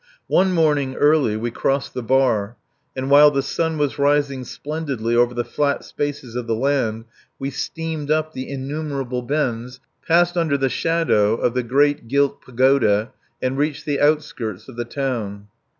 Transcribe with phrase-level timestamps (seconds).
[0.29, 2.57] One morning, early, we crossed the bar,
[2.95, 7.05] and while the sun was rising splendidly over the flat spaces of the land
[7.37, 13.11] we steamed up the innumerable bends, passed under the shadow of the great gilt pagoda,
[13.43, 15.49] and reached the outskirts of the town.